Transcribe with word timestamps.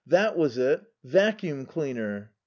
That 0.07 0.35
was 0.35 0.57
it. 0.57 0.81
Vacuum 1.03 1.67
cleaner. 1.67 2.31